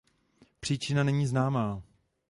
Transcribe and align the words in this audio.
Příčina 0.59 1.03
není 1.03 1.25
známá. 1.27 1.81